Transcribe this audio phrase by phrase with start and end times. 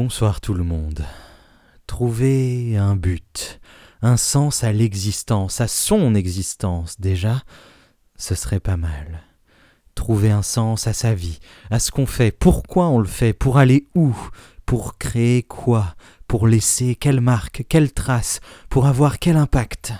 [0.00, 1.04] Bonsoir tout le monde.
[1.88, 3.58] Trouver un but,
[4.00, 7.42] un sens à l'existence, à son existence déjà,
[8.14, 9.24] ce serait pas mal.
[9.96, 11.40] Trouver un sens à sa vie,
[11.72, 14.16] à ce qu'on fait, pourquoi on le fait, pour aller où,
[14.66, 15.96] pour créer quoi,
[16.28, 18.38] pour laisser quelle marque, quelle trace,
[18.68, 19.94] pour avoir quel impact.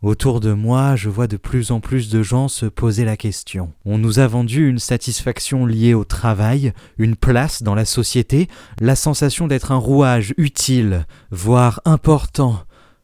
[0.00, 3.72] Autour de moi, je vois de plus en plus de gens se poser la question.
[3.84, 8.46] On nous a vendu une satisfaction liée au travail, une place dans la société,
[8.80, 12.60] la sensation d'être un rouage utile, voire important.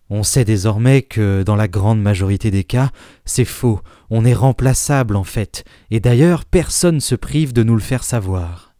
[0.08, 2.90] On sait désormais que, dans la grande majorité des cas,
[3.24, 7.80] c'est faux, on est remplaçable en fait, et d'ailleurs personne se prive de nous le
[7.80, 8.74] faire savoir.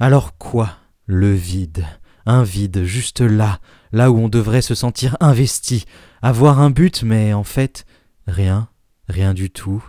[0.00, 0.70] Alors quoi?
[1.04, 1.86] Le vide,
[2.26, 3.60] un vide juste là,
[3.92, 5.84] là où on devrait se sentir investi,
[6.22, 7.86] avoir un but, mais en fait,
[8.26, 8.68] rien,
[9.08, 9.84] rien du tout.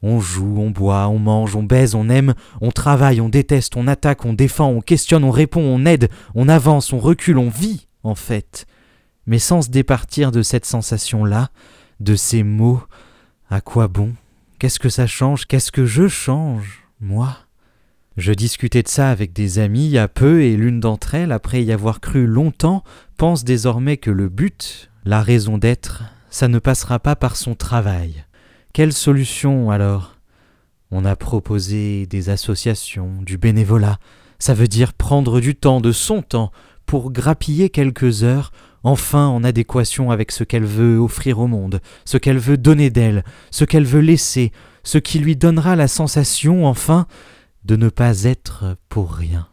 [0.00, 3.88] On joue, on boit, on mange, on baise, on aime, on travaille, on déteste, on
[3.88, 7.88] attaque, on défend, on questionne, on répond, on aide, on avance, on recule, on vit,
[8.04, 8.66] en fait.
[9.26, 11.48] Mais sans se départir de cette sensation-là,
[11.98, 12.82] de ces mots,
[13.50, 14.14] à quoi bon?
[14.58, 15.46] Qu'est-ce que ça change?
[15.46, 17.36] Qu'est-ce que je change, moi?
[18.18, 21.30] Je discutais de ça avec des amis il y a peu et l'une d'entre elles,
[21.30, 22.82] après y avoir cru longtemps,
[23.16, 28.24] pense désormais que le but, la raison d'être, ça ne passera pas par son travail.
[28.72, 30.16] Quelle solution alors?
[30.90, 33.98] On a proposé des associations, du bénévolat,
[34.40, 36.50] ça veut dire prendre du temps, de son temps,
[36.86, 38.50] pour grappiller quelques heures,
[38.82, 43.22] enfin en adéquation avec ce qu'elle veut offrir au monde, ce qu'elle veut donner d'elle,
[43.52, 44.50] ce qu'elle veut laisser,
[44.82, 47.06] ce qui lui donnera la sensation, enfin,
[47.64, 49.48] de ne pas être pour rien.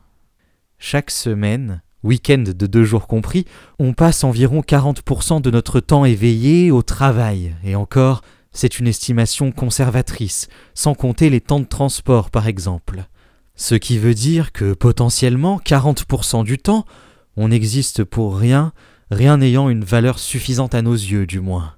[0.77, 3.45] Chaque semaine, week-end de deux jours compris,
[3.79, 9.51] on passe environ 40% de notre temps éveillé au travail, et encore, c'est une estimation
[9.51, 13.05] conservatrice, sans compter les temps de transport par exemple.
[13.55, 16.85] Ce qui veut dire que potentiellement 40% du temps,
[17.37, 18.73] on n'existe pour rien,
[19.11, 21.75] rien n'ayant une valeur suffisante à nos yeux du moins.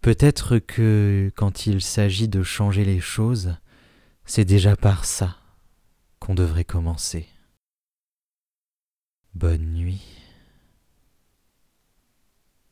[0.00, 3.54] Peut-être que quand il s'agit de changer les choses,
[4.24, 5.36] c'est déjà par ça
[6.18, 7.28] qu'on devrait commencer.
[9.34, 10.23] Bonne nuit.